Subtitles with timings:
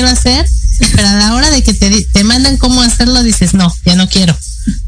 [0.00, 0.48] quiero hacer,
[0.96, 4.08] pero a la hora de que te, te mandan cómo hacerlo, dices, no, ya no
[4.08, 4.34] quiero,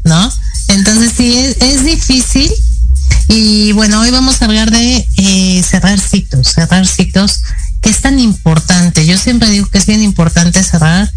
[0.03, 0.33] ¿no?
[0.69, 2.51] Entonces sí, es, es difícil.
[3.27, 7.41] Y bueno, hoy vamos a hablar de eh, cerrar ciclos, cerrar ciclos,
[7.81, 9.05] que es tan importante.
[9.05, 11.11] Yo siempre digo que es bien importante cerrar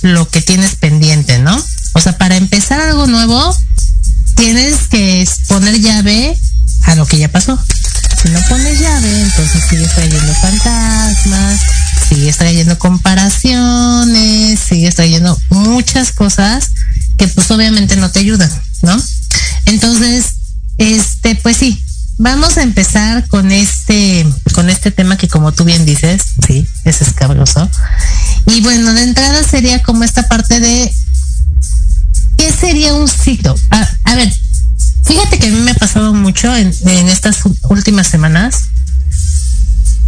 [0.00, 1.62] lo que tienes pendiente, ¿no?
[1.92, 3.54] O sea, para empezar algo nuevo,
[17.54, 18.50] obviamente no te ayudan,
[18.82, 19.00] ¿no?
[19.66, 20.34] Entonces,
[20.78, 21.82] este, pues sí,
[22.18, 27.02] vamos a empezar con este, con este tema que como tú bien dices, sí, es
[27.02, 27.68] escabroso.
[28.46, 30.92] Y bueno, de entrada sería como esta parte de
[32.36, 33.54] ¿qué sería un ciclo?
[33.70, 34.32] A, ver,
[35.04, 36.72] fíjate que a mí me ha pasado mucho en,
[37.08, 38.56] estas últimas semanas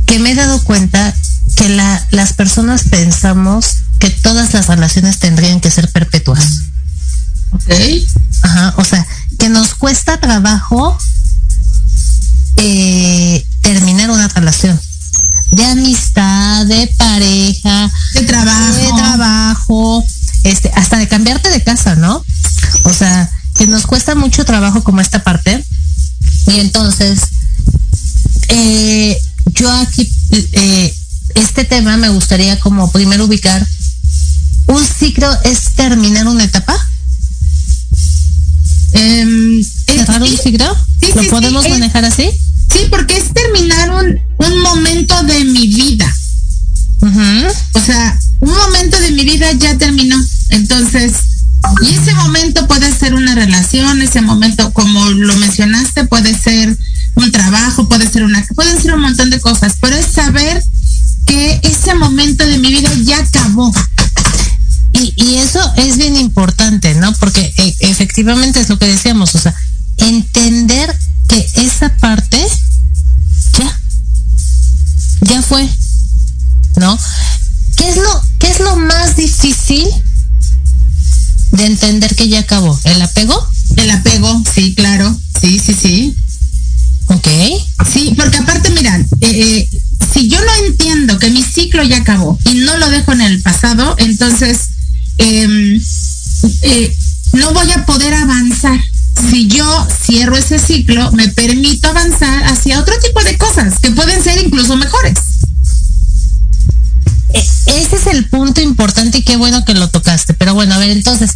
[0.06, 1.14] que me he dado cuenta
[1.56, 5.60] que la, las personas pensamos que todas las relaciones tendrían
[32.34, 33.64] gustaría como primero ubicar,
[34.66, 36.63] ¿un ciclo es terminar una etapa?
[68.14, 69.52] Efectivamente es lo que decíamos, o sea,
[69.96, 70.96] entender
[71.26, 72.40] que esa parte
[73.58, 73.80] ya,
[75.22, 75.68] ya fue,
[76.76, 76.96] ¿no?
[77.76, 79.88] ¿Qué es lo, qué es lo más difícil
[81.50, 82.78] de entender que ya acabó?
[82.84, 83.48] ¿El apego?
[83.74, 86.16] El apego, sí, claro, sí, sí, sí.
[87.06, 87.26] Ok.
[87.92, 89.68] Sí, porque aparte, mira, eh, eh,
[90.12, 93.42] si yo no entiendo que mi ciclo ya acabó y no lo dejo en el
[93.42, 94.68] pasado, entonces
[95.18, 95.48] eh, eh,
[101.12, 105.18] me permito avanzar hacia otro tipo de cosas que pueden ser incluso mejores.
[107.32, 110.34] E- Ese es el punto importante y qué bueno que lo tocaste.
[110.34, 111.32] Pero bueno, a ver, entonces,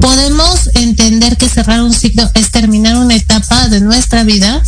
[0.00, 4.62] podemos entender que cerrar un ciclo es terminar una etapa de nuestra vida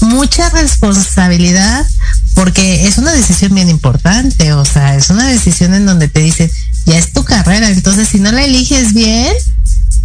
[0.00, 1.86] mucha responsabilidad
[2.34, 6.50] porque es una decisión bien importante, o sea, es una decisión en donde te dicen,
[6.86, 9.32] ya es tu carrera, entonces si no la eliges bien,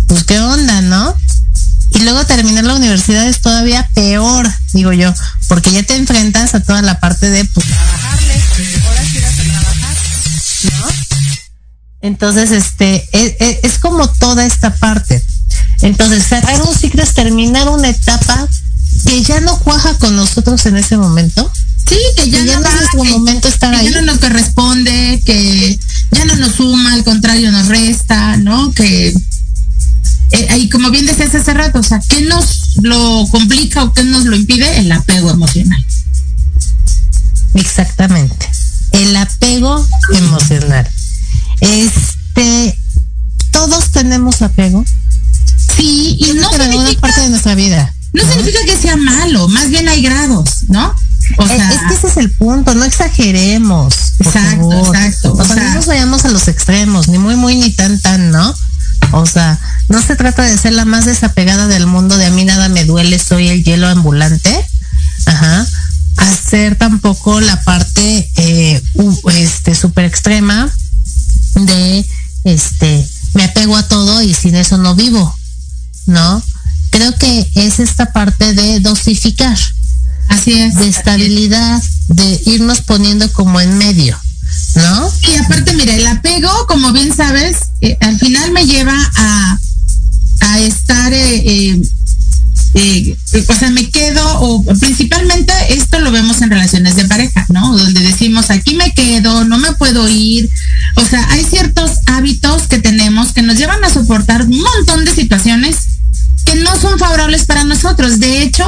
[0.08, 1.16] pues qué onda, ¿no?
[1.92, 5.14] Y luego terminar la universidad es todavía peor, digo yo,
[5.48, 8.34] porque ya te enfrentas a toda la parte de, pues, trabajarle,
[8.88, 9.96] ahora sí vas a trabajar,
[10.64, 10.88] ¿no?
[12.02, 15.22] Entonces, este, es, es- es como toda esta parte.
[15.82, 18.48] Entonces, cerrar un ciclo es terminar una etapa
[19.14, 21.52] que ya no cuaja con nosotros en ese momento.
[21.88, 23.92] Sí, que ya, Que ya no es nuestro momento estar que ahí.
[23.92, 25.80] ya no nos corresponde, que
[26.12, 28.72] ya no nos suma, al contrario nos resta, ¿no?
[28.72, 29.14] Que
[30.32, 34.04] eh, y como bien decías hace rato, o sea, ¿qué nos lo complica o qué
[34.04, 34.80] nos lo impide?
[34.80, 35.86] El apego emocional.
[37.54, 38.50] Exactamente.
[38.94, 40.90] El apego emocional.
[41.62, 42.80] Este,
[43.52, 44.84] todos tenemos apego.
[52.38, 54.14] Punto, no exageremos.
[54.20, 54.96] Exacto, favor.
[54.96, 58.00] exacto, O sea, sea- no nos vayamos a los extremos, ni muy, muy, ni tan,
[58.00, 58.54] tan, ¿no?
[59.12, 62.46] O sea, no se trata de ser la más desapegada del mundo, de a mí
[62.46, 64.66] nada me duele, soy el hielo ambulante.
[65.26, 65.66] Ajá.
[66.18, 68.82] Hacer tampoco la parte, eh,
[69.34, 70.72] este, súper extrema
[71.56, 72.06] de,
[72.44, 75.36] este, me apego a todo y sin eso no vivo,
[76.06, 76.42] ¿no?
[76.92, 79.58] Creo que es esta parte de dosificar
[80.30, 80.76] así es.
[80.76, 84.18] de estabilidad, de irnos poniendo como en medio,
[84.76, 85.12] ¿no?
[85.32, 89.60] Y aparte, mira, el apego, como bien sabes, eh, al final me lleva a, a
[107.14, 108.20] favorables para nosotros.
[108.20, 108.66] De hecho,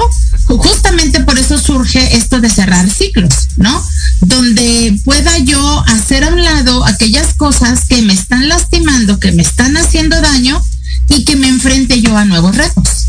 [0.48, 3.84] ju- justamente por eso surge esto de cerrar ciclos, ¿no?
[4.22, 9.42] Donde pueda yo hacer a un lado aquellas cosas que me están lastimando, que me
[9.42, 10.62] están haciendo daño
[11.10, 13.08] y que me enfrente yo a nuevos retos.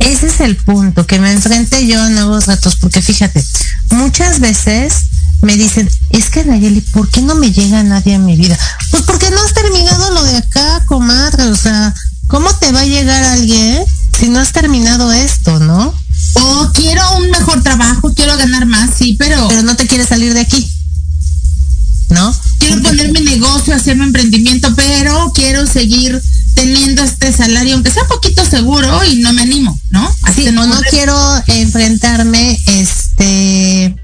[0.00, 3.42] Ese es el punto, que me enfrente yo a nuevos retos, porque fíjate,
[3.90, 4.94] muchas veces
[5.42, 8.58] me dicen, es que Nayeli, ¿por qué no me llega nadie a mi vida?
[8.90, 11.94] Pues porque no has terminado lo de acá, comadre, o sea,
[12.26, 13.84] ¿cómo te va a llegar alguien
[14.18, 15.94] si no has terminado esto, no?
[16.34, 20.34] O quiero un mejor trabajo, quiero ganar más, sí, pero Pero no te quieres salir
[20.34, 20.70] de aquí,
[22.10, 22.34] ¿no?
[22.58, 26.20] quiero poner mi negocio, hacer mi emprendimiento, pero quiero seguir
[26.54, 30.08] teniendo este salario, aunque sea poquito seguro, y no me animo, ¿no?
[30.08, 31.16] Sí, Así o no quiero
[31.46, 33.96] enfrentarme este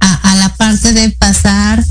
[0.00, 1.84] a, a la parte de pasar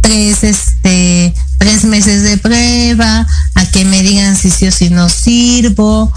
[0.00, 5.08] tres este tres meses de prueba, a que me digan si sí o si no
[5.08, 6.12] sirvo,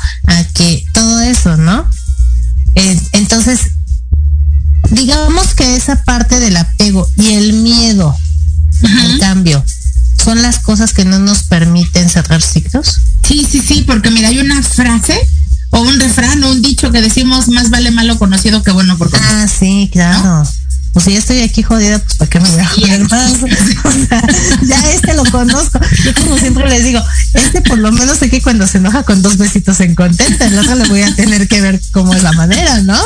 [19.60, 20.44] sí, claro.
[20.94, 23.34] Pues si ya estoy aquí jodida, pues ¿para qué me voy a joder más?
[23.84, 24.22] O sea,
[24.64, 25.80] ya este lo conozco.
[26.04, 27.00] Yo como siempre les digo,
[27.36, 30.58] este por lo menos sé que cuando se enoja con dos besitos se contenta, el
[30.58, 33.00] otro le voy a tener que ver cómo es la manera, ¿no?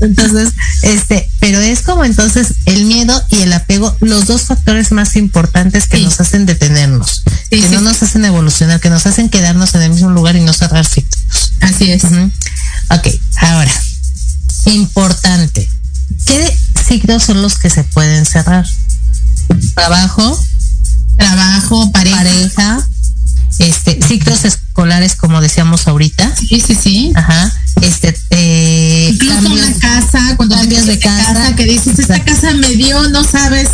[0.00, 0.50] Entonces,
[0.82, 5.86] este, pero es como entonces el miedo y el apego, los dos factores más importantes
[5.86, 6.04] que Sí.
[6.04, 9.82] nos hacen detenernos, Sí, que sí, no nos hacen evolucionar, que nos hacen quedarnos en
[9.82, 11.52] el mismo lugar y no cerrar ciclos.
[11.60, 12.02] Así es.
[17.18, 18.66] Son los que se pueden cerrar?
[19.74, 20.38] Trabajo,
[21.16, 22.16] Trabajo, pareja.
[22.16, 22.88] pareja,
[23.58, 26.32] este, ciclos escolares, como decíamos ahorita.
[26.36, 27.12] Sí, sí, sí.
[27.14, 27.52] Ajá.
[27.82, 31.56] Este, eh, Incluso cambios- una casa, cuando te cambios de cambias casa.
[31.56, 32.32] que dices, esta Exacto.
[32.32, 33.68] casa me dio, no sabes,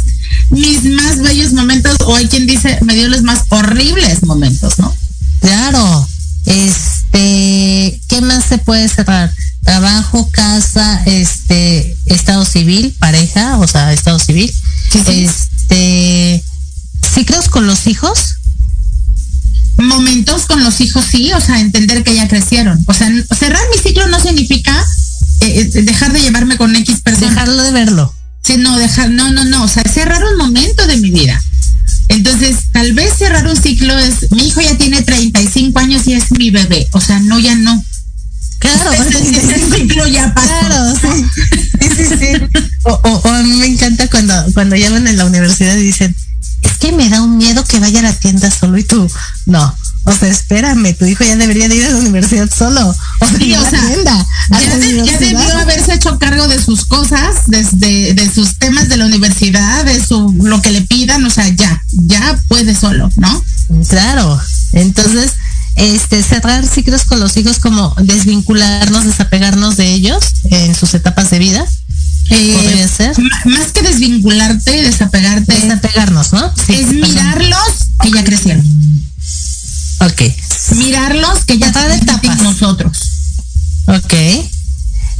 [0.50, 4.94] mis más bellos momentos, o hay quien dice, me dio los más horribles momentos, ¿no?
[5.40, 6.08] Claro.
[6.46, 9.32] Este, ¿qué más se puede cerrar?
[9.64, 12.94] Trabajo, casa, este, estado civil,
[13.36, 14.52] pareja, o sea, estado civil.
[14.90, 15.24] Sí, sí.
[15.24, 16.42] Este,
[17.14, 18.36] ciclos con los hijos.
[19.78, 22.82] Momentos con los hijos, sí, o sea, entender que ya crecieron.
[22.86, 24.74] O sea, cerrar mi ciclo no significa
[25.42, 27.28] eh, eh, dejar de llevarme con X persona.
[27.28, 28.14] Dejarlo de verlo.
[28.42, 31.42] Sí, no, dejar, no, no, no, o sea, cerrar un momento de mi vida.
[32.08, 36.30] Entonces, tal vez cerrar un ciclo es, mi hijo ya tiene 35 años y es
[36.30, 36.86] mi bebé,
[44.80, 46.14] cuando, en la universidad y dicen,
[46.62, 49.10] es que me da un miedo que vaya a la tienda solo y tú,
[49.46, 49.74] no.
[50.08, 52.94] O sea, espérame, tu hijo ya debería de ir a la universidad solo.
[53.20, 54.26] O sea, a la tienda.
[54.50, 59.84] Ya, debió haberse hecho cargo de sus cosas, desde de sus temas de la universidad,
[59.84, 63.44] de su lo que le pidan, o sea, ya, ya puede solo, ¿no?
[63.88, 64.40] Claro.
[64.74, 65.32] Entonces,
[65.74, 71.40] este, cerrar ciclos con los hijos como desvincularnos, desapegarnos de ellos en sus etapas de
[71.40, 71.66] vida.
[72.30, 73.16] Eh, Podría ser.
[73.44, 73.72] Más
[74.06, 75.54] desvincularte, desapegarte.
[75.54, 76.52] Desapegarnos, ¿no?
[76.68, 78.64] es mirarlos que ya crecieron.
[80.00, 80.22] Ok.
[80.76, 82.98] Mirarlos que ya están etapas nosotros.
[83.86, 84.14] Ok.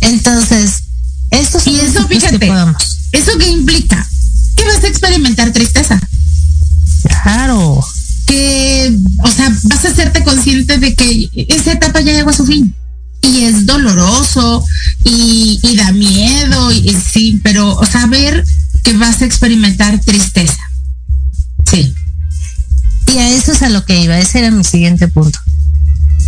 [0.01, 0.83] Entonces,
[1.31, 2.53] esto y eso, fíjate,
[3.13, 4.07] ¿eso qué implica?
[4.57, 6.01] Que vas a experimentar tristeza.
[7.23, 7.85] Claro
[8.27, 12.45] que, o sea, vas a hacerte consciente de que esa etapa ya llegó a su
[12.45, 12.75] fin.
[13.23, 14.65] Y es doloroso
[15.05, 18.45] y, da miedo, y, sí, pero, o sea, ver
[18.87, 20.71] que vas a experimentar tristeza.
[21.69, 21.93] Sí.
[23.13, 25.41] Y a eso es a lo que iba, ese era mi siguiente punto.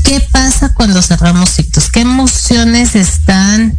[0.03, 1.89] ¿Qué pasa cuando cerramos ciclos?
[1.89, 3.79] ¿Qué emociones están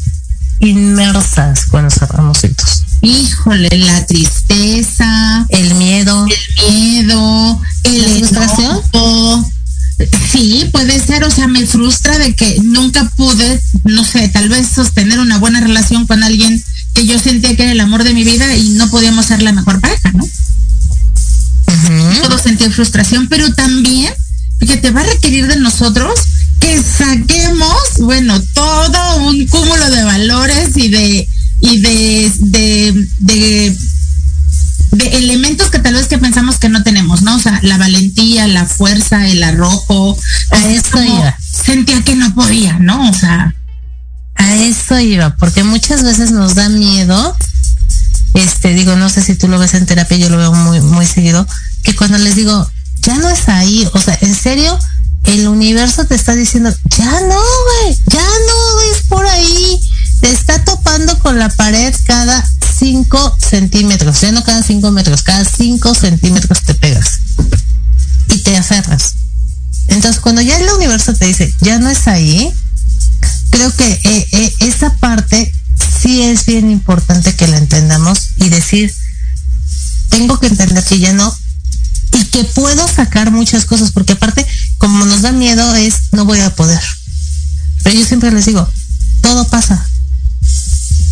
[0.61, 2.85] inmersas cuando cerramos ciclos?
[3.01, 6.25] híjole, la tristeza, el miedo,
[6.67, 8.81] el miedo, el frustración.
[10.31, 14.69] Sí, puede ser, o sea, me frustra de que nunca pude, no sé, tal vez
[14.69, 16.63] sostener una buena relación con alguien
[16.99, 19.53] que yo sentía que era el amor de mi vida y no podíamos ser la
[19.53, 20.27] mejor pareja, ¿no?
[22.23, 24.13] Todo sentía frustración, pero también
[24.59, 26.19] que te va a requerir de nosotros
[26.59, 31.29] que saquemos, bueno, todo un cúmulo de valores y de
[31.61, 33.07] y de, de,
[34.91, 37.37] de, elementos que tal vez que pensamos que no tenemos, ¿no?
[37.37, 40.17] O sea, la valentía, la fuerza, el arrojo.
[40.51, 40.99] A eso.
[41.63, 43.09] Sentía que no podía, ¿no?
[43.09, 43.55] O sea.
[44.39, 47.35] A eso iba, porque muchas veces nos da miedo.
[48.33, 51.05] Este, digo, no sé si tú lo ves en terapia, yo lo veo muy, muy
[51.05, 51.47] seguido,
[51.83, 52.69] que cuando les digo,
[53.01, 54.77] ya no es ahí, o sea, en serio,
[55.25, 59.79] el universo te está diciendo, ya no, güey, ya no es por ahí
[60.19, 62.45] te está topando con la pared cada
[62.77, 67.19] 5 centímetros, ya no cada 5 metros, cada 5 centímetros te pegas
[68.29, 69.15] y te aferras.
[69.87, 72.53] Entonces, cuando ya el universo te dice, ya no es ahí,
[73.49, 75.51] creo que eh, eh, esa parte
[76.01, 78.93] sí es bien importante que la entendamos y decir,
[80.09, 81.35] tengo que entender que ya no
[82.13, 84.45] y que puedo sacar muchas cosas, porque aparte,
[84.77, 86.81] como nos da miedo, es no voy a poder.
[87.83, 88.67] Pero yo siempre les digo,
[89.21, 89.85] todo pasa,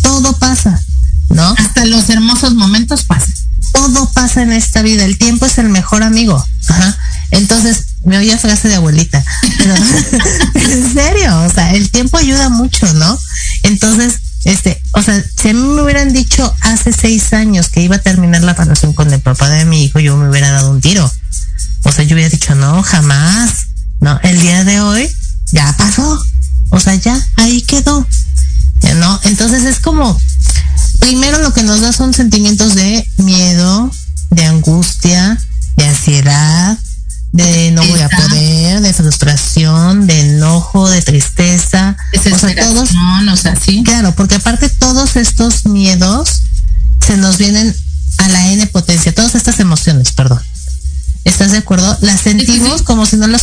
[0.02, 0.82] todo pasa,
[1.30, 1.54] ¿no?
[1.58, 3.34] Hasta los hermosos momentos pasan.
[3.72, 6.44] Todo pasa en esta vida, el tiempo es el mejor amigo.
[6.68, 6.98] Ajá.
[7.30, 9.22] Entonces, me oía frase de abuelita,
[9.58, 9.74] pero
[10.54, 13.18] en serio, o sea, el ayuda mucho, ¿no?
[13.62, 17.96] Entonces, este, o sea, si a mí me hubieran dicho hace seis años que iba
[17.96, 20.80] a terminar la relación con el papá de mi hijo, yo me hubiera dado un
[20.80, 21.10] tiro.
[21.84, 23.37] O sea, yo hubiera dicho, no, jamás.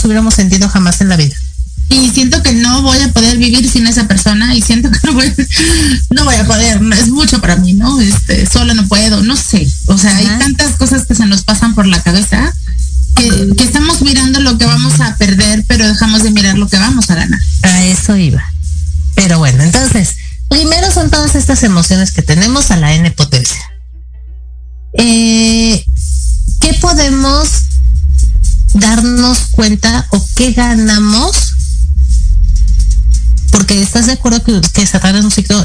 [0.05, 1.35] Hubiéramos sentido jamás en la vida
[1.89, 5.13] y siento que no voy a poder vivir sin esa persona y siento que no
[5.13, 5.31] voy,
[6.09, 7.99] no voy a poder, es mucho para mí, ¿no?
[8.01, 9.67] Este, solo no puedo, no sé.
[9.87, 12.53] O sea, hay tantas cosas que se nos pasan por la cabeza
[13.15, 16.77] que, que, estamos mirando lo que vamos a perder, pero dejamos de mirar lo que
[16.77, 17.39] vamos a ganar.
[17.61, 18.43] A eso iba.
[19.13, 20.15] Pero bueno, entonces,
[20.49, 22.11] primero son todas estas emociones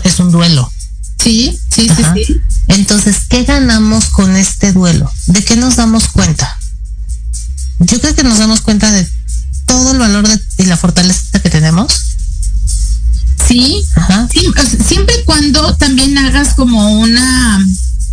[0.04, 0.70] es un duelo.
[1.23, 2.37] Sí, sí, sí, sí.
[2.68, 5.11] Entonces, ¿qué ganamos con este duelo?
[5.26, 6.59] ¿De qué nos damos cuenta?
[7.80, 9.06] Yo creo que nos damos cuenta de
[9.66, 10.25] todo el valor
[10.59, 11.92] y la fortaleza que tenemos.
[13.47, 14.28] Sí, Ajá.
[14.87, 17.66] siempre y cuando también hagas como una,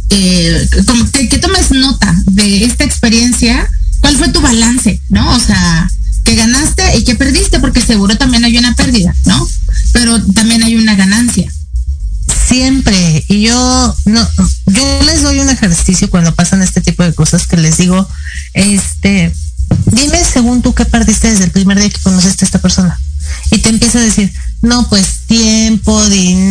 [0.10, 3.69] eh, como que, que tomes nota de esta experiencia,
[4.00, 5.36] cuál fue tu balance, ¿no?
[5.36, 5.89] O sea,
[6.24, 9.15] que ganaste y que perdiste, porque seguro también hay una pérdida,
[14.66, 18.08] yo les doy un ejercicio cuando pasan este tipo de cosas que les digo,
[18.54, 19.34] este,
[19.86, 23.00] dime según tú qué perdiste desde el primer día que conociste a esta persona.
[23.51, 26.48] Y te empieza a decir, no, pues tiempo, dinero,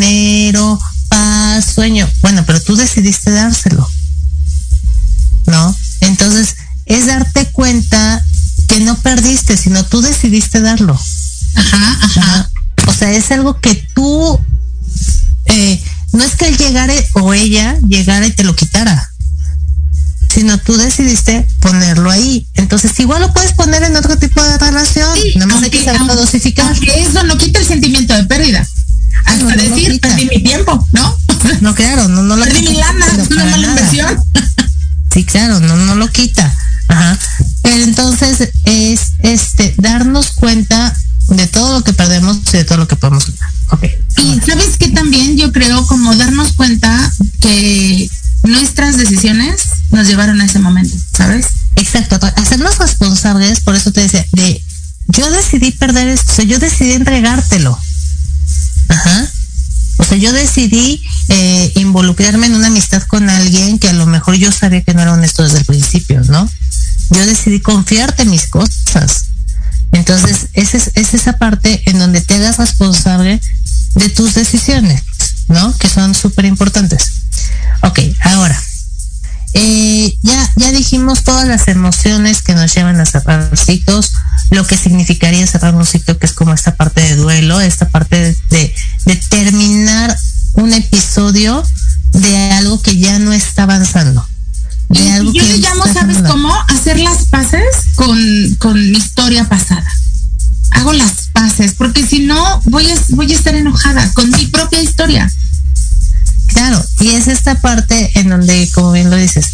[56.37, 57.79] sea, yo decidí entregártelo.
[58.89, 59.27] Ajá.
[59.99, 64.35] O sea, yo decidí eh, involucrarme en una amistad con alguien que a lo mejor
[64.35, 66.49] yo sabía que no era honesto desde el principio, ¿no?
[67.11, 69.25] Yo decidí confiarte en mis cosas.
[69.93, 73.41] Entonces, es, es, es esa parte en donde te hagas responsable
[73.95, 75.03] de tus decisiones,
[75.49, 75.77] ¿no?
[75.79, 77.13] Que son súper importantes.
[77.83, 78.61] Ok, ahora,
[79.55, 84.13] eh, ya, ya dijimos todas las emociones que nos llevan a ciclos,
[84.51, 88.17] lo que significaría cerrar un ciclo, que es como esta parte de duelo, esta parte
[88.17, 88.75] de, de,
[89.07, 90.17] de terminar
[90.55, 91.63] un episodio
[92.13, 94.27] de algo que ya no está avanzando.
[94.89, 96.53] De Y algo yo que le llamo, ¿sabes cómo?
[96.69, 97.65] Hacer las paces
[97.97, 99.87] con, con mi historia pasada.
[100.71, 104.81] Hago las paces, porque si no, voy a, voy a estar enojada con mi propia
[104.81, 105.31] historia.
[106.49, 109.47] Claro, y es esta parte en donde, como bien lo dices,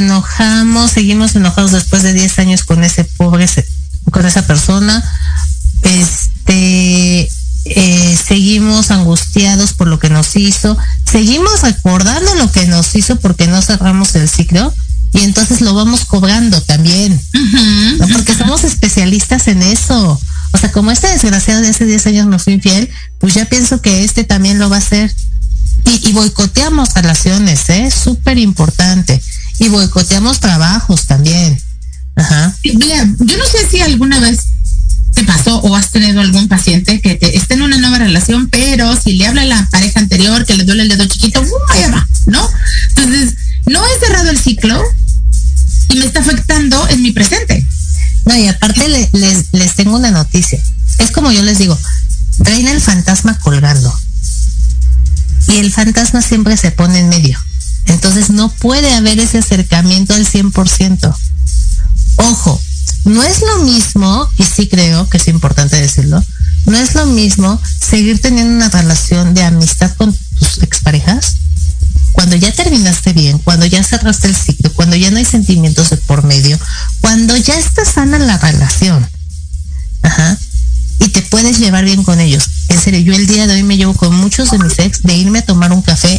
[0.00, 3.46] nos enojamos, seguimos enojados después de 10 años con ese pobre,
[4.10, 5.02] con esa persona,
[5.82, 7.28] este,
[7.64, 13.46] eh, seguimos angustiados por lo que nos hizo, seguimos recordando lo que nos hizo porque
[13.46, 14.72] no cerramos el ciclo
[15.12, 17.20] y entonces lo vamos cobrando también.
[17.98, 20.18] No, porque somos especialistas en eso.
[20.52, 22.88] O sea, como este desgraciado de hace 10 años no fue infiel,
[29.92, 31.60] boicoteamos trabajos también.
[32.16, 32.54] Ajá.
[32.64, 34.38] Mira, yo no sé si alguna vez
[35.14, 38.96] te pasó o has tenido algún paciente que te, está en una nueva relación, pero
[38.96, 42.08] si le habla a la pareja anterior que le duele el dedo chiquito, ¡uh, va!
[42.26, 42.48] ¿No?
[42.96, 43.34] Entonces,
[43.66, 44.82] no he cerrado el ciclo
[45.90, 47.66] y me está afectando en mi presente.
[48.24, 50.58] No, y aparte le- les, les tengo una noticia.
[50.98, 51.78] Es como yo les digo,
[52.38, 53.92] reina el fantasma colgando.
[55.48, 57.38] Y el fantasma siempre se pone en medio.
[58.42, 61.14] No puede haber ese acercamiento al 100%.
[62.16, 62.60] Ojo,
[63.04, 66.20] no es lo mismo, y sí creo que es importante decirlo,
[66.66, 71.36] no es lo mismo seguir teniendo una relación de amistad con tus exparejas
[72.10, 75.98] cuando ya terminaste bien, cuando ya cerraste el ciclo, cuando ya no hay sentimientos de
[75.98, 76.58] por medio,
[77.00, 79.08] cuando ya está sana la relación.
[80.02, 80.36] Ajá.
[80.98, 82.42] Y te puedes llevar bien con ellos.
[82.70, 85.14] En serio, yo el día de hoy me llevo con muchos de mis ex de
[85.14, 86.11] irme a tomar un café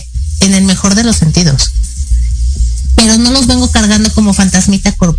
[4.53, 5.12] fantasmita cor-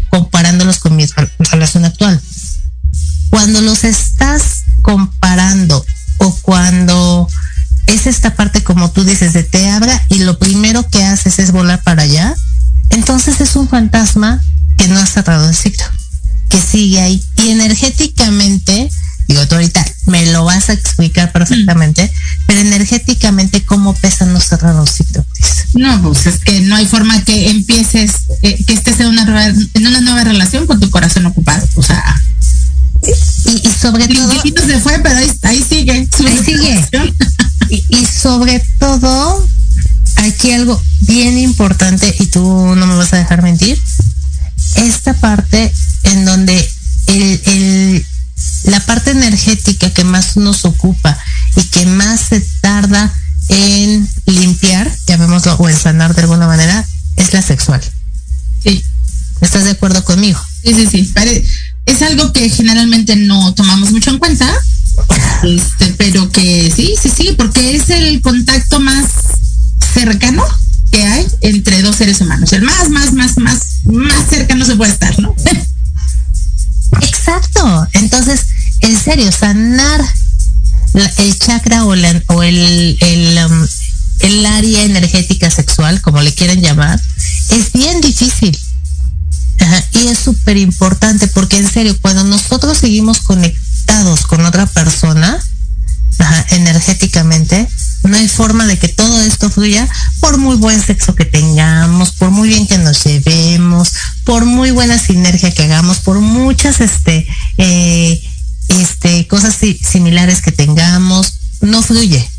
[111.85, 112.31] fluye.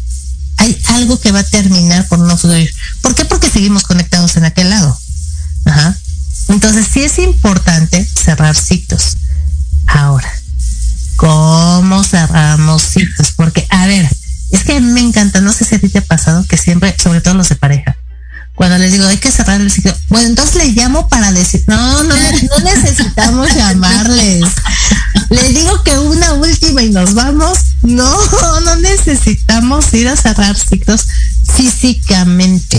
[0.58, 2.73] Hay algo que va a terminar por no fluir.
[3.01, 3.25] ¿Por qué?
[3.25, 4.97] Porque seguimos conectados en aquel lado.
[5.65, 5.97] Ajá.
[6.49, 9.17] Entonces sí es importante cerrar citos.
[9.88, 10.31] Ahora,
[11.15, 12.84] ¿cómo cerramos
[30.38, 31.08] necesitamos ir a cerrar ciclos
[31.56, 32.75] físicamente.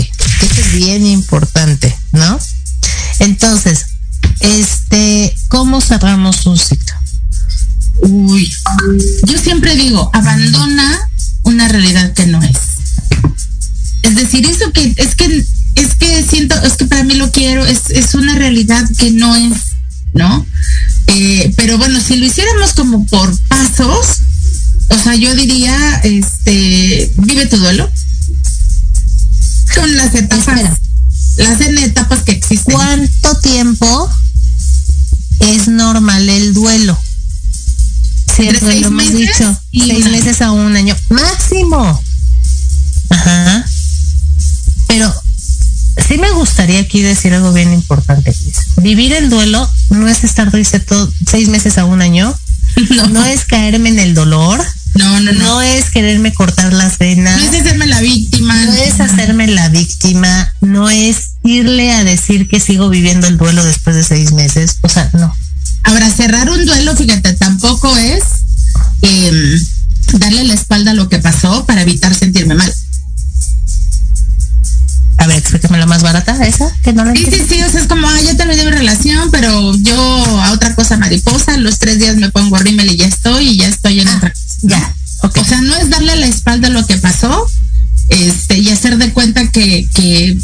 [51.57, 52.33] Meses a un año.
[53.11, 53.25] No.
[53.25, 54.63] es caerme en el dolor.
[54.93, 55.39] No, no, no.
[55.39, 57.41] No es quererme cortar las venas.
[57.41, 58.53] No es hacerme la víctima.
[58.65, 60.53] No es hacerme la víctima.
[60.61, 63.86] No es irle a decir que sigo viviendo el duelo después
[81.07, 84.15] mariposa, los tres días me pongo rímel y ya estoy, y ya estoy en ah,
[84.17, 87.49] otra Ya, O sea, no es darle la espalda a lo que pasó,
[88.09, 90.37] este, y hacer de cuenta que, que,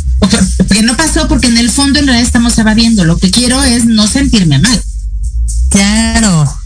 [0.69, 3.05] que no pasó, porque en el fondo en realidad estamos evadiendo.
[3.05, 4.83] Lo que quiero es no sentirme mal.
[5.69, 6.62] Claro.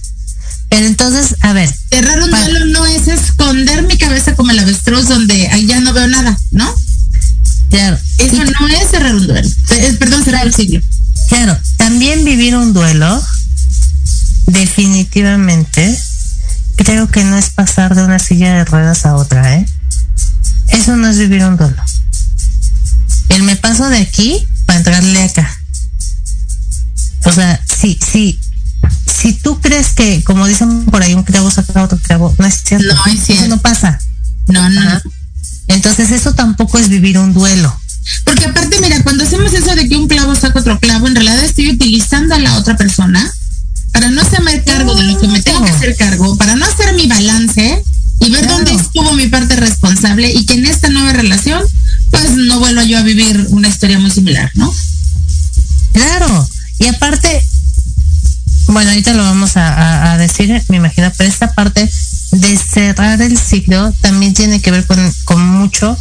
[60.46, 61.90] Decir, me imagino, pero esta parte
[62.32, 65.98] de cerrar el ciclo también tiene que ver con, con mucho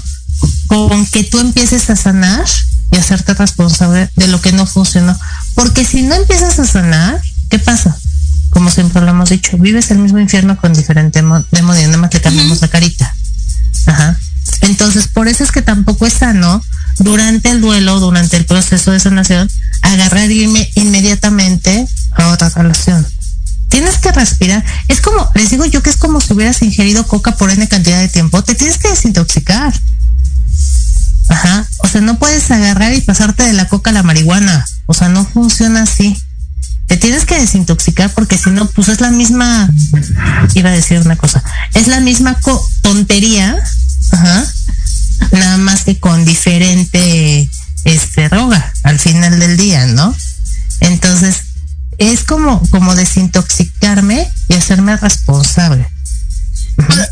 [0.66, 2.44] con que tú empieces a sanar
[2.92, 5.18] y hacerte responsable de lo que no funcionó.
[5.54, 7.96] Porque si no empiezas a sanar, ¿qué pasa?
[8.50, 12.20] Como siempre lo hemos dicho, vives el mismo infierno con diferente demonio, nada más le
[12.20, 13.14] cambiamos la carita.
[13.86, 14.18] Ajá.
[14.62, 16.62] Entonces, por eso es que tampoco es sano
[16.98, 19.48] durante el duelo, durante el proceso de sanación,
[19.82, 21.55] agarrar y irme inmediatamente
[26.36, 28.42] hubieras ingerido coca por N cantidad de tiempo.
[28.42, 29.74] Te tienes que desintoxicar.
[31.28, 31.66] Ajá.
[31.78, 34.64] O sea, no puedes agarrar y pasarte de la coca a la marihuana.
[34.86, 36.16] O sea, no funciona así.
[36.86, 39.68] Te tienes que desintoxicar porque si no, pues es la misma,
[40.54, 41.42] iba a decir una cosa,
[41.74, 42.38] es la misma
[42.80, 43.56] tontería,
[44.12, 44.46] ajá,
[45.32, 47.50] nada más que con diferente
[47.82, 50.14] este droga al final del día, ¿no?
[50.78, 51.42] Entonces,
[51.98, 55.88] es como, como desintoxicarme y hacerme responsable.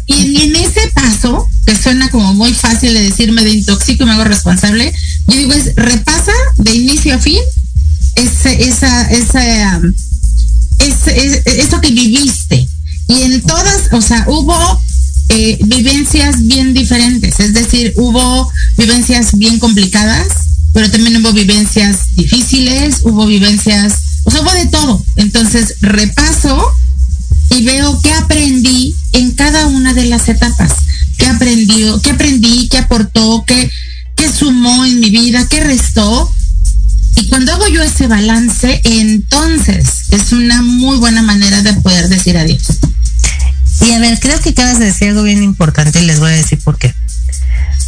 [0.07, 4.13] Y en ese paso, que suena como muy fácil de decirme de intoxico y me
[4.13, 4.93] hago responsable,
[5.29, 7.41] yo digo es repasa de inicio a fin
[8.15, 9.93] ese, esa, esa, um,
[10.79, 12.69] ese, eso que viviste.
[13.09, 14.57] Y en todas, o sea, hubo
[15.29, 20.29] eh, vivencias bien diferentes, es decir, hubo vivencias bien complicadas,
[20.73, 25.05] pero también hubo vivencias difíciles, hubo vivencias, o sea, hubo de todo.
[25.17, 26.73] Entonces, repaso
[27.55, 30.73] y veo qué aprendí en cada una de las etapas.
[31.17, 33.71] ¿Qué valió, qué aprendí, qué aportó, qué,
[34.17, 36.33] qué sumó en mi vida, qué restó.
[37.17, 42.37] Y cuando hago yo ese balance, entonces es una muy buena manera de poder decir
[42.37, 42.63] adiós.
[43.83, 46.37] Y a ver, creo que acabas de decir algo bien importante y les voy a
[46.37, 46.93] decir por qué.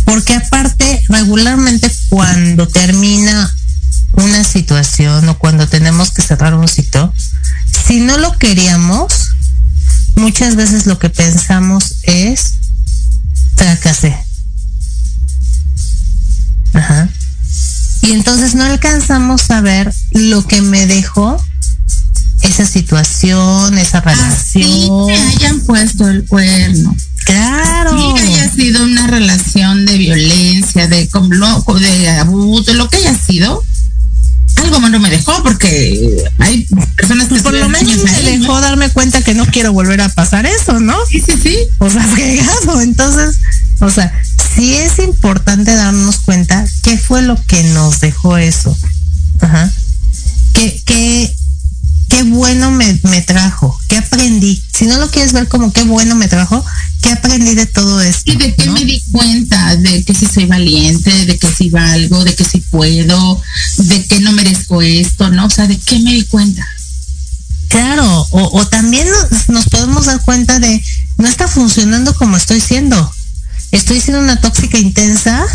[0.05, 3.53] Porque aparte, regularmente cuando termina
[4.13, 7.13] una situación o cuando tenemos que cerrar un sitio,
[7.87, 9.13] si no lo queríamos,
[10.17, 12.55] muchas veces lo que pensamos es
[13.55, 14.17] fracasé.
[16.73, 17.09] Ajá.
[18.03, 21.43] Y entonces no alcanzamos a ver lo que me dejó
[22.43, 25.07] esa situación, esa relación.
[25.07, 26.95] Me hayan puesto el cuerno.
[27.25, 28.17] Claro.
[28.17, 33.65] Sí, haya sido una relación de violencia, de, de abuso, lo que haya sido,
[34.63, 36.67] algo no me dejó porque hay
[36.97, 40.09] personas que pues por lo menos me dejó darme cuenta que no quiero volver a
[40.09, 40.97] pasar eso, ¿no?
[41.07, 41.57] Sí, sí, sí.
[41.79, 42.81] O sea, fregado.
[42.81, 43.39] Entonces,
[43.81, 44.13] o sea,
[44.55, 48.77] sí es importante darnos cuenta qué fue lo que nos dejó eso.
[49.41, 49.71] Ajá.
[50.53, 51.37] ¿Qué, qué,
[52.09, 53.79] qué bueno me, me trajo?
[53.89, 54.63] ¿Qué aprendí?
[54.73, 56.65] Si no lo quieres ver como qué bueno me trajo,
[57.07, 58.33] ¿qué aprendí de todo esto?
[58.33, 59.77] ¿Y de qué me di cuenta?
[59.77, 63.41] De que si soy valiente, de que si valgo, de que si puedo,
[63.79, 65.47] de que no merezco esto, ¿no?
[65.47, 66.67] O sea, ¿de qué me di cuenta?
[67.69, 70.83] Claro, o, o también nos, nos, podemos dar cuenta de
[71.19, 73.13] no está funcionando como estoy siendo.
[73.71, 75.47] Estoy siendo una tóxica intensa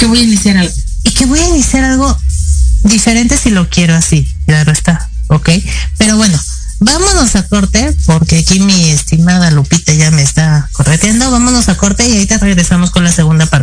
[0.00, 0.74] que voy a iniciar algo.
[1.04, 2.18] Y que voy a iniciar algo
[2.84, 4.26] diferente si lo quiero así.
[4.46, 5.10] Claro está.
[5.28, 5.50] ¿Ok?
[5.98, 6.40] Pero bueno,
[6.80, 11.30] vámonos a corte porque aquí mi estimada Lupita ya me está correteando.
[11.30, 13.59] Vámonos a corte y ahorita regresamos con la segunda parte.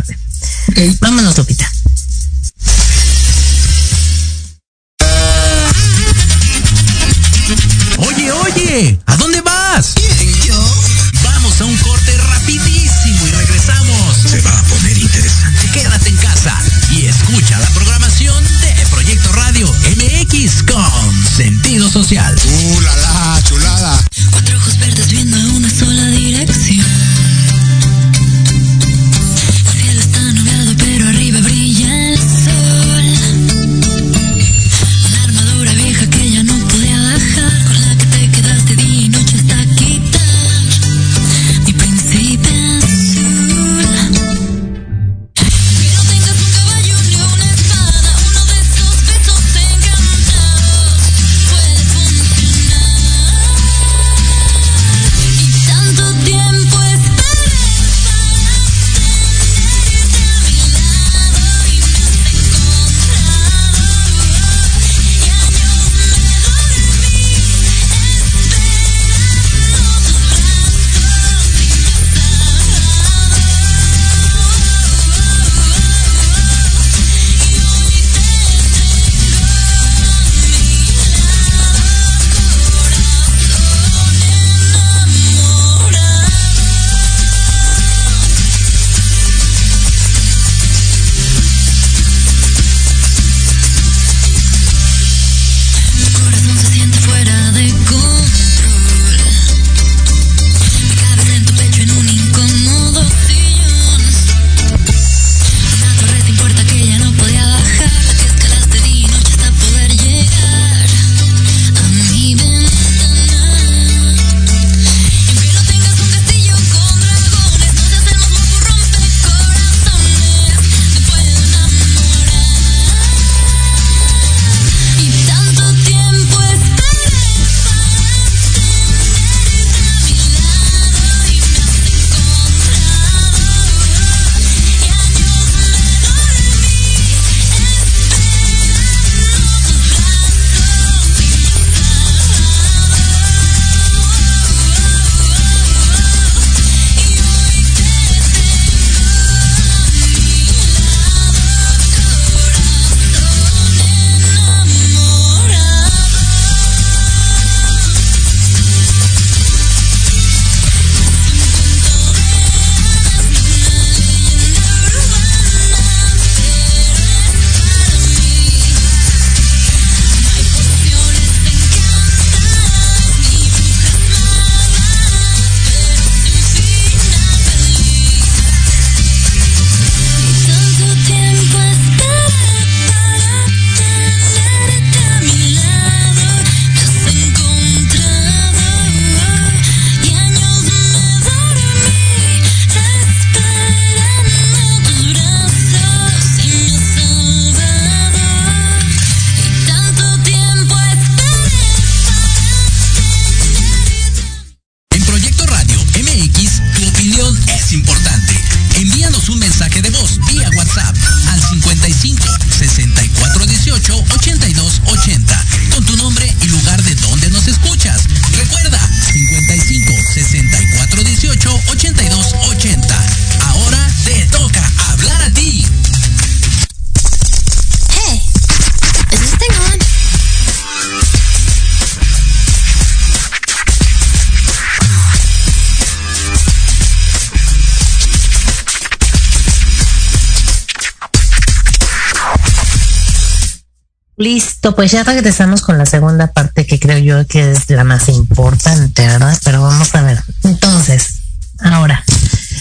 [244.74, 249.06] Pues ya regresamos con la segunda parte que creo yo que es la más importante,
[249.06, 249.38] ¿verdad?
[249.44, 250.22] Pero vamos a ver.
[250.44, 251.14] Entonces,
[251.60, 252.04] ahora,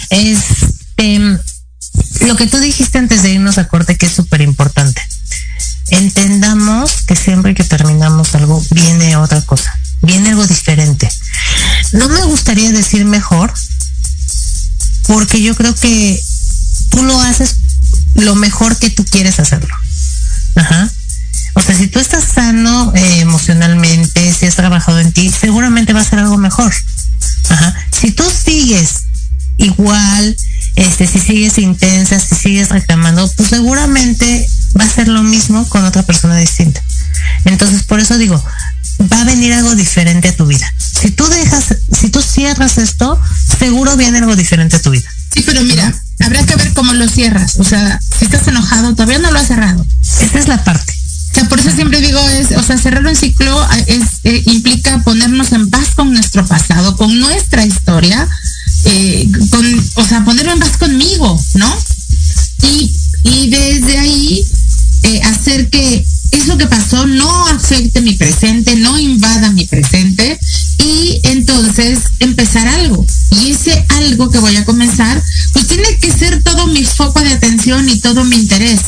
[0.10, 1.20] este,
[2.26, 5.02] lo que tú dijiste antes de irnos a corte que es súper importante.
[5.90, 11.10] Entendamos que siempre que terminamos algo viene otra cosa, viene algo diferente.
[11.94, 13.54] No me gustaría decir mejor,
[15.08, 16.22] porque yo creo que
[16.90, 17.56] tú lo haces
[18.16, 19.74] lo mejor que tú quieres hacerlo.
[24.88, 26.74] Trabajado en ti, seguramente va a ser algo mejor.
[27.50, 27.76] Ajá.
[27.92, 29.04] Si tú sigues
[29.58, 30.38] igual,
[30.76, 34.48] este, si sigues intensa, si sigues reclamando, pues seguramente
[34.80, 36.82] va a ser lo mismo con otra persona distinta.
[37.46, 38.42] Entonces, por eso digo,
[39.12, 40.72] va a venir algo diferente a tu vida.
[40.78, 43.20] Si tú dejas, si tú cierras esto,
[43.60, 45.10] seguro viene algo diferente a tu vida.
[45.34, 47.58] Sí, pero mira, habrá que ver cómo lo cierras.
[47.60, 49.86] O sea, si estás enojado, todavía no lo has cerrado.
[50.22, 50.94] Esa es la parte.
[51.32, 54.02] O sea, por eso siempre digo, es, o sea, cerrar un ciclo es,
[54.46, 58.28] implica ponernos en paz con nuestro pasado, con nuestra historia,
[58.86, 59.66] eh, con,
[59.96, 61.78] o sea, ponerlo en paz conmigo, ¿no?
[62.64, 62.92] Y,
[63.24, 64.46] y desde ahí
[65.04, 70.40] eh, hacer que eso que pasó no afecte mi presente, no invada mi presente
[70.80, 73.06] y entonces empezar algo.
[73.32, 75.22] Y ese algo que voy a comenzar,
[75.54, 78.80] pues tiene que ser todo mi foco de atención y todo mi interés,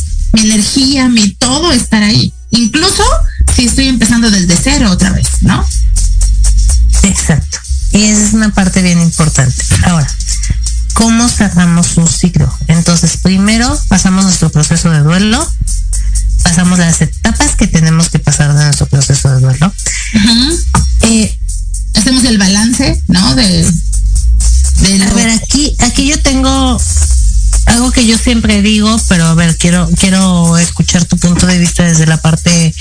[31.50, 32.74] de vista desde la parte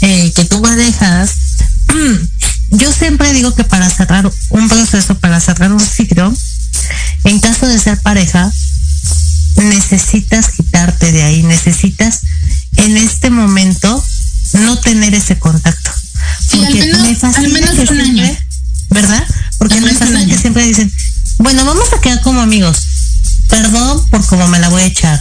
[0.00, 1.34] eh, que tú manejas.
[2.70, 6.32] Yo siempre digo que para cerrar un proceso, para cerrar un ciclo,
[7.24, 8.50] en caso de ser pareja,
[9.56, 12.20] necesitas quitarte de ahí, necesitas
[12.76, 14.04] en este momento
[14.54, 15.90] no tener ese contacto.
[16.50, 18.36] Porque al menos, me fascina al menos que un siempre, año.
[18.90, 19.24] ¿verdad?
[19.58, 20.92] Porque me fascina que siempre dicen,
[21.38, 22.78] bueno, vamos a quedar como amigos.
[23.48, 25.20] Perdón por cómo me la voy a echar.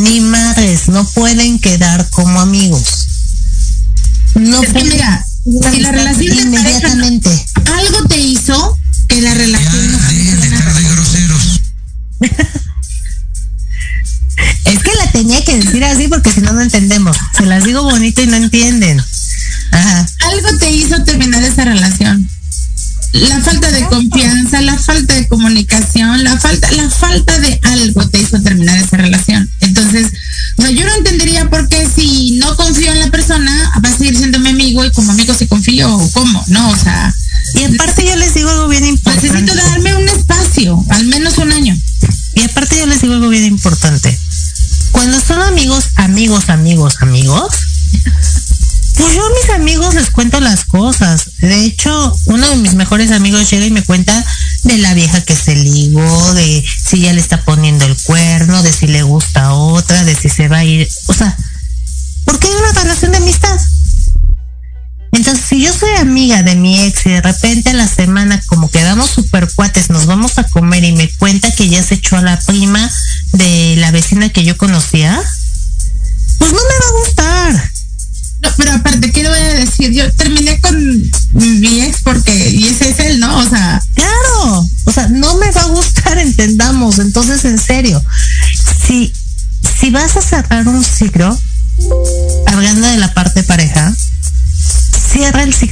[0.00, 2.07] Ni madres, no pueden quedar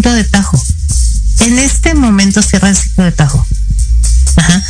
[0.06, 0.62] ciclo de tajo.
[1.40, 3.44] En este momento cierra el ciclo de tajo.
[4.36, 4.62] Ajá.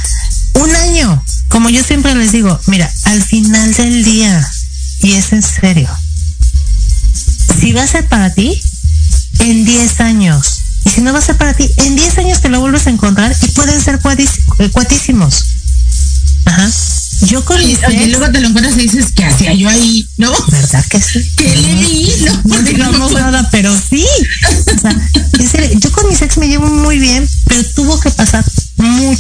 [0.55, 4.51] Un año, como yo siempre les digo, mira, al final del día,
[5.03, 5.91] y es en serio,
[7.61, 8.59] si va a ser para ti,
[9.41, 10.63] en 10 años.
[10.87, 12.91] Y si no va a ser para ti, en 10 años te lo vuelves a
[12.91, 15.45] encontrar y pueden ser cuatísimos.
[16.47, 16.71] Ajá.
[17.27, 20.09] Yo con y, oye, luego te lo encuentras y dices, ¿qué hacía yo ahí?
[20.17, 20.33] ¿No?
[20.51, 21.31] ¿Verdad que sí?
[21.37, 21.56] ¿Qué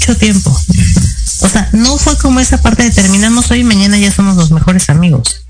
[0.06, 0.56] mucho tiempo.
[1.40, 4.50] O sea, no fue como esa parte de terminamos hoy y mañana ya somos los
[4.50, 5.42] mejores amigos.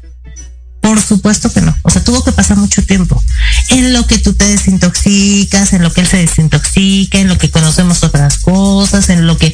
[0.81, 1.77] Por supuesto que no.
[1.83, 3.23] O sea, tuvo que pasar mucho tiempo.
[3.69, 7.51] En lo que tú te desintoxicas, en lo que él se desintoxica, en lo que
[7.51, 9.53] conocemos otras cosas, en lo que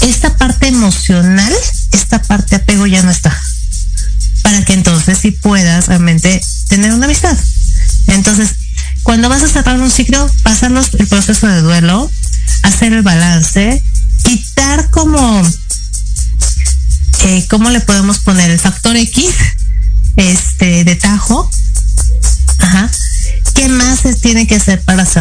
[0.00, 1.52] esta parte emocional,
[1.92, 3.36] esta parte apego ya no está.
[4.42, 7.36] Para que entonces sí puedas realmente tener una amistad.
[8.06, 8.54] Entonces,
[9.02, 11.89] cuando vas a cerrar un ciclo, pasar los- el proceso de duelo,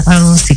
[0.06, 0.49] hacer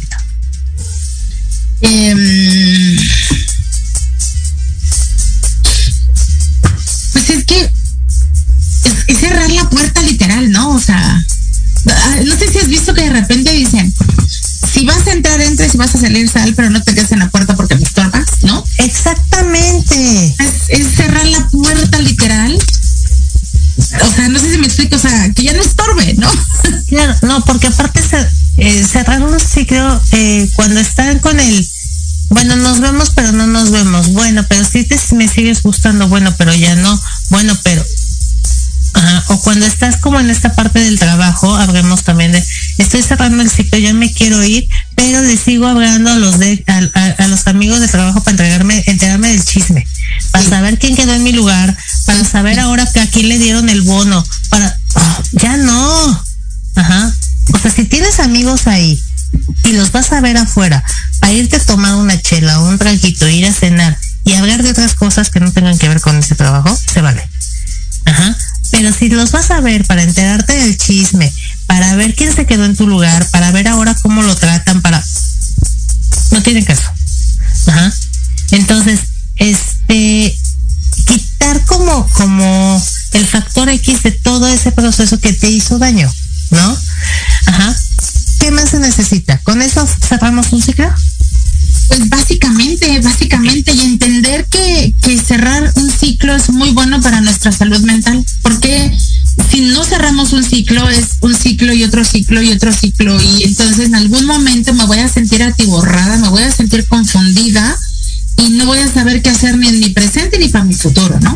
[30.12, 31.68] eh, cuando están con el,
[32.30, 36.34] bueno, nos vemos pero no nos vemos, bueno, pero si te, me sigues gustando, bueno,
[36.38, 37.00] pero ya no,
[37.30, 37.84] bueno, pero,
[38.94, 42.42] ajá, o cuando estás como en esta parte del trabajo, hablemos también de,
[42.78, 46.62] estoy cerrando el ciclo, ya me quiero ir, pero le sigo hablando a los de,
[46.66, 49.86] a, a- a los amigos de trabajo para entregarme, enterarme del chisme,
[50.30, 53.68] para saber quién quedó en mi lugar, para saber ahora que a quién le dieron
[53.68, 54.01] el bono,
[60.52, 60.84] afuera,
[61.22, 64.70] a irte a tomar una chela o un traguito, ir a cenar y hablar de
[64.70, 67.26] otras cosas que no tengan que ver con ese trabajo, se vale.
[68.04, 68.36] Ajá.
[68.70, 71.32] Pero si los vas a ver para enterarte del chisme,
[71.66, 73.50] para ver quién se quedó en tu lugar, para
[102.40, 106.42] y otro ciclo, y entonces en algún momento me voy a sentir atiborrada, me voy
[106.42, 107.76] a sentir confundida
[108.38, 111.18] y no voy a saber qué hacer ni en mi presente ni para mi futuro,
[111.20, 111.31] ¿no?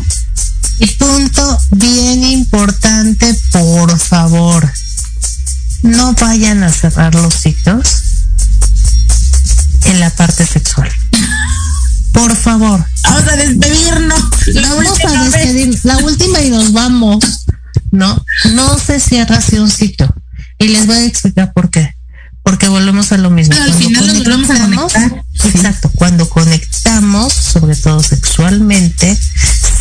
[21.45, 21.95] Por qué.
[22.43, 23.53] Porque volvemos a lo mismo.
[23.53, 25.23] Pero al Cuando final nos volvemos a conectar.
[25.33, 25.47] Sí.
[25.49, 29.17] Exacto, cuando conectamos, sobre todo sexualmente,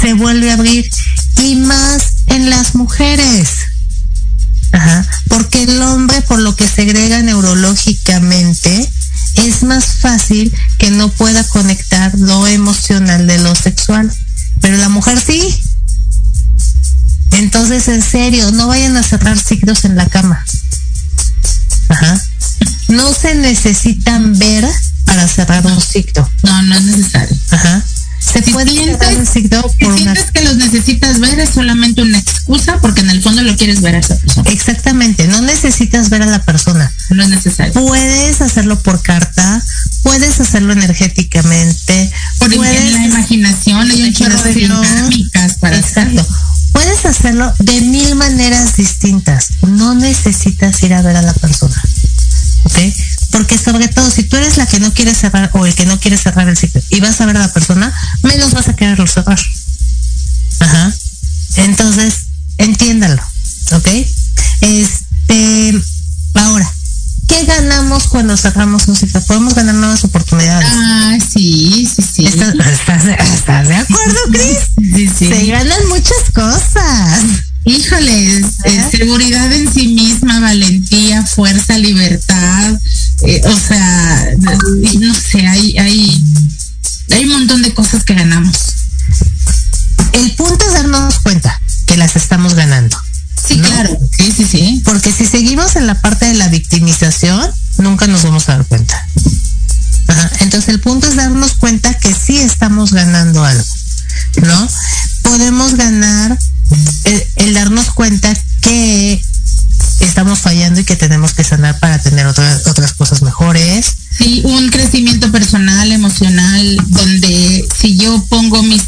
[0.01, 0.91] se vuelve a abrir.
[1.43, 3.49] Y más en las mujeres.
[4.73, 5.07] Ajá.
[5.29, 8.91] Porque el hombre, por lo que segrega neurológicamente,
[9.37, 14.13] es más fácil que no pueda conectar lo emocional de lo sexual.
[14.61, 15.43] Pero la mujer sí.
[17.33, 20.45] Entonces, en serio, no vayan a cerrar ciclos en la cama.
[23.27, 24.64] Se necesitan ver
[25.05, 26.31] para cerrar un ciclo.
[26.45, 27.37] No, no es necesario.
[27.51, 27.83] Ajá.
[28.20, 31.41] Se Si puede sientes- cerrar un ciclo Si por una sientes que los necesitas ver
[31.41, 34.49] es solamente una excusa porque en el fondo lo quieres ver a esa persona.
[34.51, 36.93] Exactamente, no necesitas ver a la persona.
[37.11, 37.72] No es necesario.
[37.72, 39.61] Puedes hacerlo por carta,
[40.05, 44.83] puedes hacerlo energéticamente, Por en puedes la imaginación hay un chorro de Imaginación.
[44.83, 46.20] dinámicas para hacerlo.
[46.20, 46.37] Exacto.
[46.72, 49.47] Puedes hacerlo de mil maneras distintas.
[49.62, 51.66] No necesitas ir a ver a la persona.
[54.77, 57.24] Que no quiere cerrar o el que no quiere cerrar el ciclo y vas a
[57.24, 59.39] ver a la persona, menos vas a quererlo cerrar.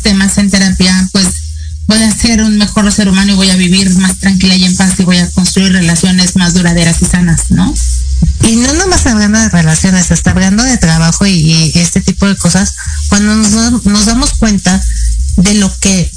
[0.00, 1.26] Temas en terapia, pues
[1.86, 4.76] voy a ser un mejor ser humano y voy a vivir más tranquila y en
[4.76, 7.74] paz y voy a construir relaciones más duraderas y sanas, ¿no?
[8.42, 12.74] Y no nomás hablando de relaciones, hasta hablando de trabajo y, este tipo de cosas,
[13.08, 14.80] cuando nos, nos damos cuenta
[15.36, 16.10] de lo que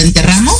[0.00, 0.56] enterramos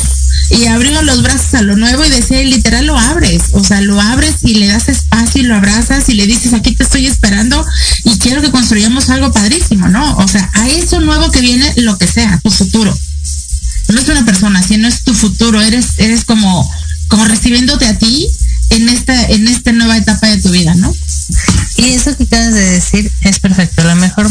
[0.51, 4.01] y abrimos los brazos a lo nuevo y decía, literal lo abres, o sea, lo
[4.01, 7.65] abres y le das espacio y lo abrazas y le dices, aquí te estoy esperando
[8.05, 10.17] y quiero que construyamos algo padrísimo, ¿no?
[10.17, 12.97] O sea, a eso nuevo que viene, lo que sea, tu futuro.
[13.89, 16.71] No es una persona, sino es tu futuro, eres, eres como,
[17.09, 18.29] como recibiéndote a ti
[18.71, 20.95] en esta, en esta nueva etapa de tu vida, ¿no?
[21.77, 23.85] Y eso que acabas de decir es perfecto.
[23.85, 24.28] La mejor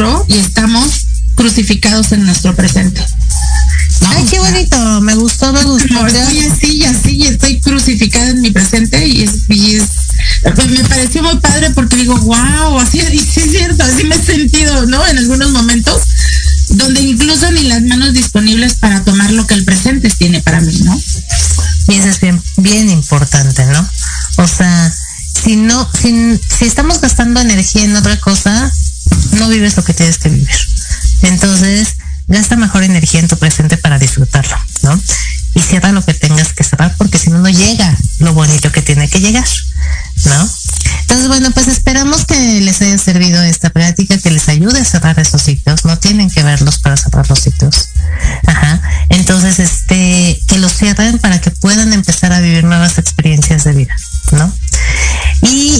[0.00, 3.04] futuro y estamos crucificados en nuestro presente.
[4.00, 4.08] ¿No?
[4.10, 5.00] Ay, qué bonito.
[5.02, 6.06] Me gustó, me gustó.
[6.06, 9.84] Estoy así y así y estoy crucificada en mi presente y es, y es
[10.54, 14.16] pues me pareció muy padre porque digo, wow, así y sí es cierto, así me
[14.16, 15.06] he sentido, ¿no?
[15.06, 16.02] En algunos momentos
[16.70, 20.80] donde incluso ni las manos disponibles para tomar lo que el presente tiene para mí,
[20.84, 20.98] ¿no?
[21.88, 23.88] Y eso es bien, bien importante, ¿no?
[24.36, 24.92] O sea,
[25.42, 28.19] si no, si, si estamos gastando energía en otra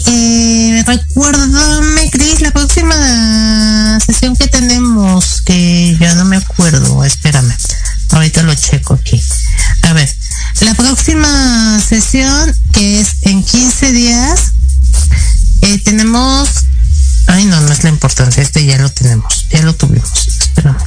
[0.07, 7.55] eh, recuérdame, Cris, la próxima sesión que tenemos, que ya no me acuerdo, espérame,
[8.11, 9.21] ahorita lo checo aquí.
[9.83, 10.09] A ver,
[10.61, 14.53] la próxima sesión, que es en 15 días,
[15.63, 16.49] eh, tenemos,
[17.27, 20.79] ay no, no es la importancia, este ya lo tenemos, ya lo tuvimos, espérame.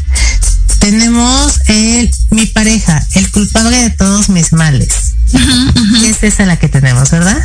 [0.79, 5.13] Tenemos el, mi pareja, el culpable de todos mis males.
[5.31, 7.41] Y es esa la que tenemos, ¿verdad?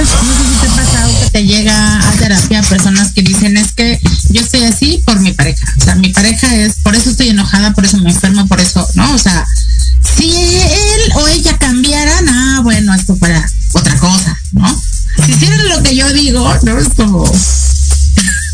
[0.00, 3.72] No sé si te ha pasado que te llega a terapia personas que dicen es
[3.72, 7.28] que yo estoy así por mi pareja, o sea, mi pareja es, por eso estoy
[7.28, 9.14] enojada, por eso me enfermo, por eso, ¿no?
[9.14, 9.44] O sea,
[10.16, 14.82] si él o ella cambiaran, ah, bueno, esto fuera otra cosa, ¿no?
[15.24, 16.78] Si hicieran lo que yo digo, ¿no?
[16.78, 17.32] Es como, o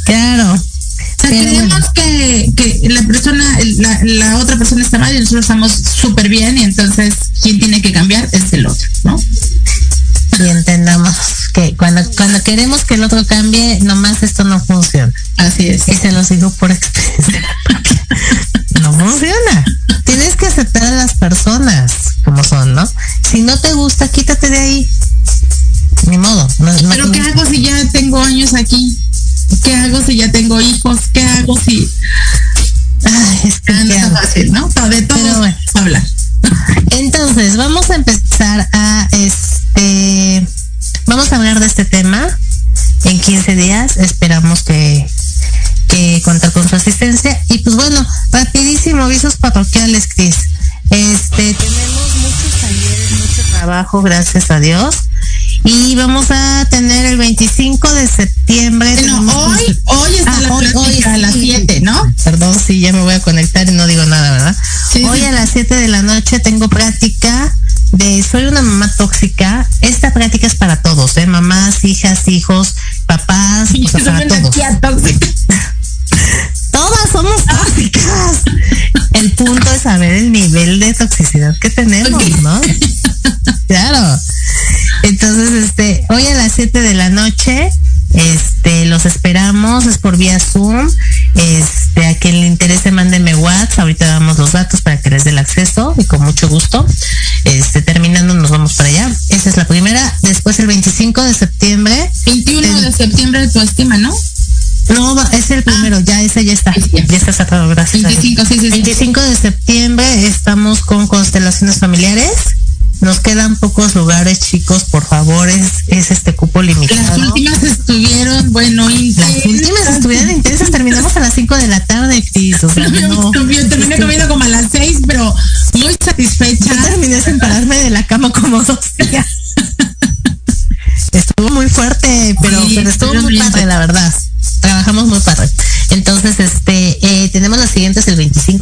[0.04, 0.56] Claro.
[0.56, 1.86] sea, Pero creemos bueno.
[1.94, 3.44] que, que la persona,
[3.78, 5.72] la, la otra persona está mal y nosotros estamos
[54.06, 54.94] gracias a Dios.
[55.64, 58.92] Y vamos a tener el 25 de septiembre.
[58.94, 61.40] Bueno, tenemos- hoy, hoy está Ah, la hoy- a las sí.
[61.42, 62.14] 7, ¿no?
[62.24, 64.56] Perdón, sí, ya me voy a conectar y no digo nada, ¿verdad?
[64.92, 65.24] Sí, Hoy sí.
[65.26, 67.52] a las 7 de la noche tengo práctica
[67.92, 69.68] de Soy una mamá tóxica.
[69.80, 71.26] Esta práctica es para todos, ¿eh?
[71.26, 72.74] Mamás, hijas, hijos,
[101.26, 102.10] de septiembre.
[102.26, 103.40] 21 de septiembre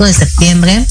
[0.07, 0.84] de septiembre.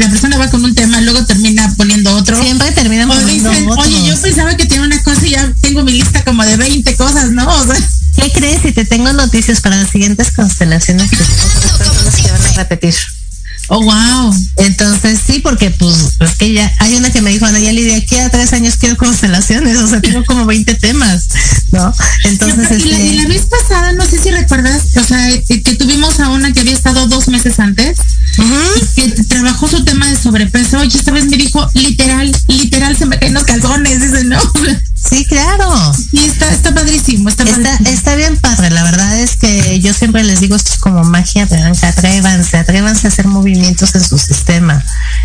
[0.00, 2.40] La persona va con un tema, luego termina poniendo otro.
[2.40, 3.86] siempre terminan O poniendo dicen, otros.
[3.86, 6.96] oye, yo pensaba que tenía una cosa y ya tengo mi lista como de 20
[6.96, 7.46] cosas, ¿no?
[7.48, 7.76] O sea,
[8.16, 8.62] ¿Qué crees?
[8.62, 11.16] Si te tengo noticias para las siguientes constelaciones que
[12.32, 12.94] van a repetir.
[13.68, 14.34] oh, wow.
[14.56, 17.94] Entonces sí, porque pues es que ya hay una que me dijo Ana Yali, de
[17.94, 21.28] aquí a tres años quiero constelaciones, o sea, tengo como 20 temas,
[21.70, 21.94] ¿no?
[22.24, 25.44] Entonces, y, la, y la este, vez pasada, no sé si recuerdas, o sea, eh,
[25.46, 27.79] que tuvimos a una que había estado dos meses antes,
[30.80, 34.40] oye, esta vez me dijo, literal, literal, se me caen los calzones, dice, ¿no?
[34.94, 35.92] sí, claro.
[36.12, 37.90] Y está, está padrísimo, está, Está, padrísimo.
[37.90, 41.46] está bien padre, la verdad es que yo siempre les digo, esto es como magia
[41.46, 44.84] blanca, atrévanse, atrévanse a hacer movimientos en su sistema.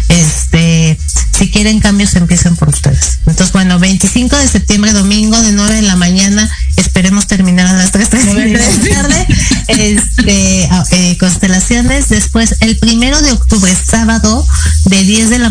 [0.09, 0.97] Este,
[1.37, 3.19] si quieren cambios, empiecen por ustedes.
[3.25, 7.91] Entonces, bueno, 25 de septiembre, domingo, de 9 de la mañana, esperemos terminar a las
[7.91, 9.27] 3, de la tarde,
[9.67, 12.09] este, eh, constelaciones.
[12.09, 13.44] Después, el primero de octubre,
[15.15, 15.49] 10 de la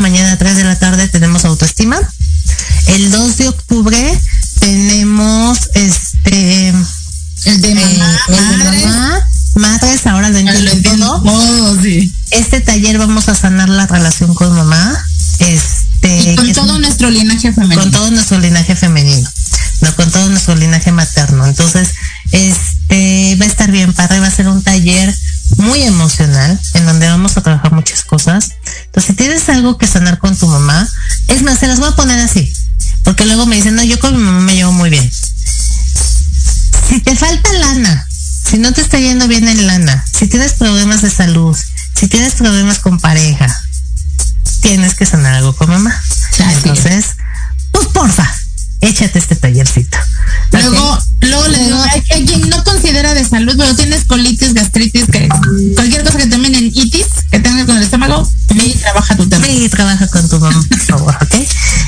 [59.65, 61.35] y trabaja con tu mamá, por favor, ¿ok?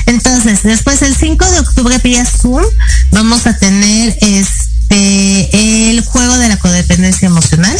[0.07, 2.63] Entonces, después el 5 de octubre vía Zoom
[3.11, 7.77] vamos a tener este el juego de la codependencia emocional.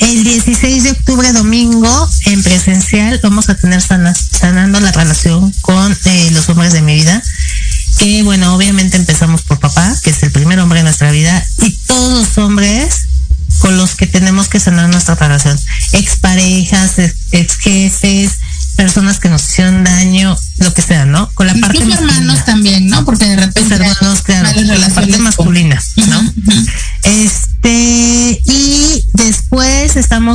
[0.00, 5.96] El 16 de octubre, domingo, en presencial, vamos a tener sana- sanando la relación con
[6.04, 7.22] eh, los hombres de mi vida.
[7.98, 11.70] Que bueno, obviamente empezamos por papá, que es el primer hombre de nuestra vida, y
[11.86, 13.06] todos los hombres
[13.60, 15.58] con los que tenemos que sanar nuestra relación.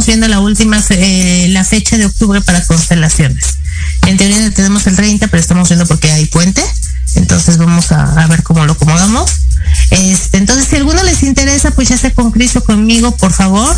[0.05, 3.57] Viendo la última, eh, la fecha de octubre para constelaciones.
[4.07, 6.63] Entonces, teoría tenemos el 30, pero estamos viendo porque hay puente.
[7.15, 9.29] Entonces vamos a, ver cómo lo acomodamos.
[9.91, 13.75] Este, entonces, si alguno les interesa, pues ya sea con Cris conmigo, por favor,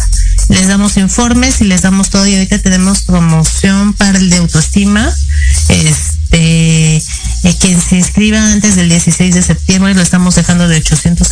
[0.49, 2.27] les damos informes y les damos todo.
[2.27, 5.11] Y ahorita tenemos promoción para el de autoestima.
[5.69, 11.22] Este, eh, quien se inscriba antes del 16 de septiembre lo estamos dejando de 800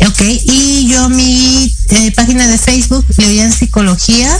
[0.08, 4.32] Ok, y yo mi eh, página de Facebook, Leoyan Psicología,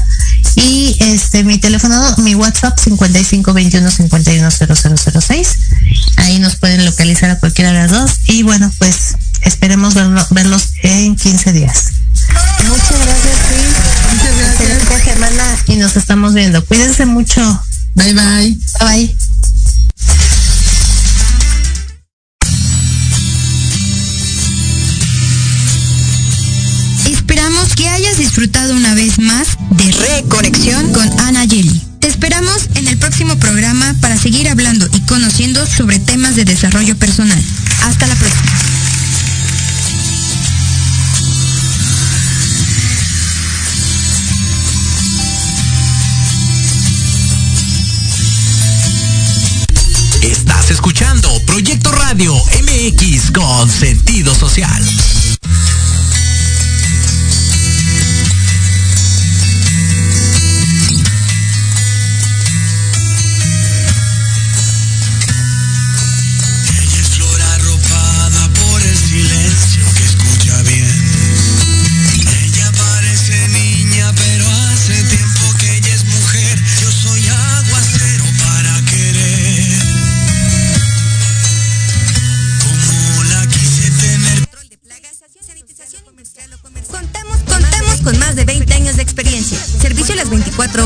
[0.56, 5.48] y este mi teléfono, mi WhatsApp 5521-510006.
[6.18, 8.12] Ahí nos pueden localizar a cualquiera de las dos.
[8.26, 9.17] Y bueno, pues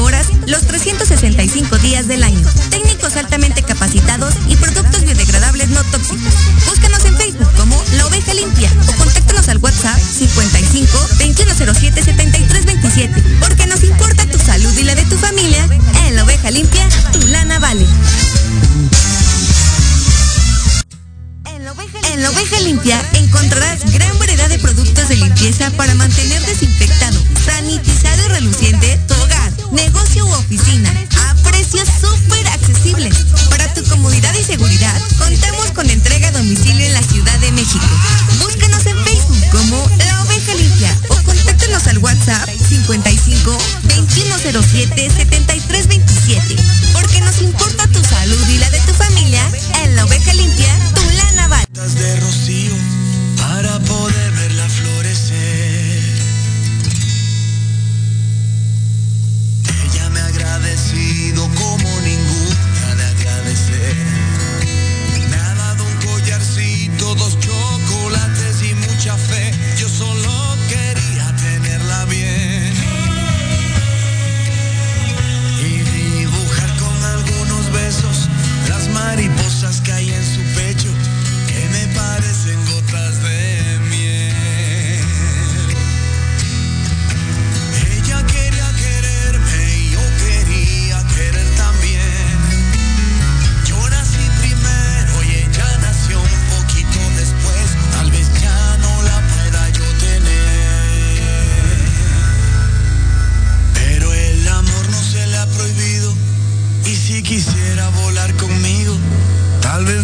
[0.03, 2.41] horas, los 365 días del año.
[2.69, 4.90] Técnicos altamente capacitados y productos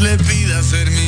[0.08, 1.07] le pida ser mi